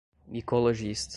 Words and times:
micologista 0.31 1.09